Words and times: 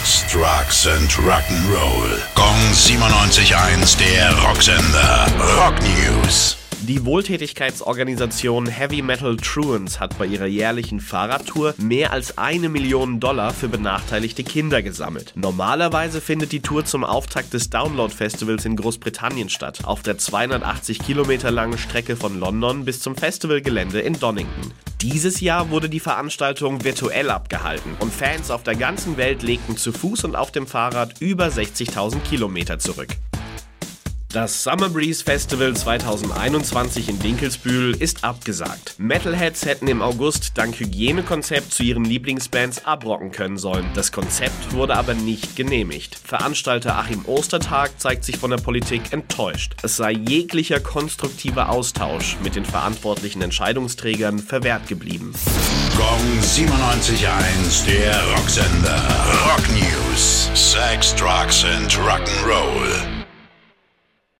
Sex, 0.00 0.24
Drugs 0.32 0.86
and 0.86 1.10
Rock'n'Roll. 1.10 2.18
Gong 2.34 2.72
97.1, 2.72 3.98
der 3.98 4.32
Rocksender. 4.42 5.26
Rock 5.58 5.74
News. 5.82 6.56
Die 6.80 7.04
Wohltätigkeitsorganisation 7.04 8.66
Heavy 8.66 9.02
Metal 9.02 9.36
Truants 9.36 10.00
hat 10.00 10.16
bei 10.16 10.24
ihrer 10.24 10.46
jährlichen 10.46 11.00
Fahrradtour 11.00 11.74
mehr 11.76 12.12
als 12.12 12.38
eine 12.38 12.70
Million 12.70 13.20
Dollar 13.20 13.52
für 13.52 13.68
benachteiligte 13.68 14.42
Kinder 14.42 14.80
gesammelt. 14.80 15.32
Normalerweise 15.34 16.22
findet 16.22 16.52
die 16.52 16.60
Tour 16.60 16.86
zum 16.86 17.04
Auftakt 17.04 17.52
des 17.52 17.68
Download 17.68 18.14
Festivals 18.14 18.64
in 18.64 18.76
Großbritannien 18.76 19.50
statt, 19.50 19.80
auf 19.84 20.02
der 20.02 20.16
280 20.16 21.00
Kilometer 21.00 21.50
langen 21.50 21.76
Strecke 21.76 22.16
von 22.16 22.40
London 22.40 22.86
bis 22.86 23.00
zum 23.00 23.16
Festivalgelände 23.16 24.00
in 24.00 24.18
Donington. 24.18 24.72
Dieses 25.02 25.40
Jahr 25.40 25.70
wurde 25.70 25.88
die 25.88 25.98
Veranstaltung 25.98 26.84
virtuell 26.84 27.30
abgehalten 27.30 27.96
und 28.00 28.12
Fans 28.12 28.50
auf 28.50 28.64
der 28.64 28.76
ganzen 28.76 29.16
Welt 29.16 29.42
legten 29.42 29.78
zu 29.78 29.92
Fuß 29.92 30.24
und 30.24 30.36
auf 30.36 30.52
dem 30.52 30.66
Fahrrad 30.66 31.22
über 31.22 31.46
60.000 31.46 32.20
Kilometer 32.20 32.78
zurück. 32.78 33.16
Das 34.32 34.62
Summer 34.62 34.88
Breeze 34.88 35.24
Festival 35.24 35.74
2021 35.74 37.08
in 37.08 37.18
Dinkelsbühl 37.18 37.96
ist 38.00 38.22
abgesagt. 38.22 38.94
Metalheads 38.96 39.66
hätten 39.66 39.88
im 39.88 40.02
August 40.02 40.52
dank 40.56 40.78
Hygienekonzept 40.78 41.74
zu 41.74 41.82
ihren 41.82 42.04
Lieblingsbands 42.04 42.84
abrocken 42.84 43.32
können 43.32 43.58
sollen. 43.58 43.90
Das 43.94 44.12
Konzept 44.12 44.72
wurde 44.72 44.94
aber 44.94 45.14
nicht 45.14 45.56
genehmigt. 45.56 46.14
Veranstalter 46.14 46.96
Achim 46.96 47.24
Ostertag 47.26 47.98
zeigt 47.98 48.22
sich 48.22 48.36
von 48.36 48.52
der 48.52 48.58
Politik 48.58 49.12
enttäuscht. 49.12 49.74
Es 49.82 49.96
sei 49.96 50.12
jeglicher 50.12 50.78
konstruktiver 50.78 51.68
Austausch 51.68 52.36
mit 52.44 52.54
den 52.54 52.64
verantwortlichen 52.64 53.42
Entscheidungsträgern 53.42 54.38
verwehrt 54.38 54.86
geblieben. 54.86 55.32
Gong 55.96 56.40
97.1, 56.40 57.84
der 57.84 58.22
Rocksender. 58.36 59.02
Rock 59.44 59.68
News. 59.70 60.50
Sex, 60.54 61.16
Drugs 61.16 61.64
and 61.64 61.90
Rock'n'Roll. 61.98 62.99